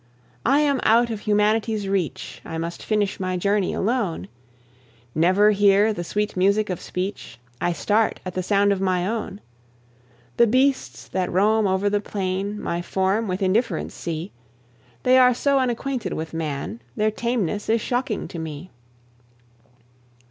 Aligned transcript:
I 0.47 0.61
am 0.61 0.79
out 0.81 1.11
of 1.11 1.19
humanity's 1.19 1.87
reach, 1.87 2.41
I 2.43 2.57
must 2.57 2.81
finish 2.81 3.19
my 3.19 3.37
journey 3.37 3.71
alone, 3.71 4.29
Never 5.13 5.51
hear 5.51 5.93
the 5.93 6.03
sweet 6.03 6.35
music 6.35 6.71
of 6.71 6.81
speech, 6.81 7.37
I 7.61 7.71
start 7.73 8.19
at 8.25 8.33
the 8.33 8.41
sound 8.41 8.73
of 8.73 8.81
my 8.81 9.05
own. 9.07 9.41
The 10.37 10.47
beasts 10.47 11.07
that 11.09 11.31
roam 11.31 11.67
over 11.67 11.87
the 11.87 12.01
plain 12.01 12.59
My 12.59 12.81
form 12.81 13.27
with 13.27 13.43
indifference 13.43 13.93
see; 13.93 14.31
They 15.03 15.19
are 15.19 15.35
so 15.35 15.59
unacquainted 15.59 16.13
with 16.13 16.33
man, 16.33 16.81
Their 16.95 17.11
tameness 17.11 17.69
is 17.69 17.79
shocking 17.79 18.27
to 18.29 18.39
me. 18.39 18.71